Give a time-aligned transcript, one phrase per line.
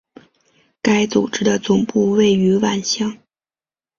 [0.81, 3.19] 该组织的总部位于万象。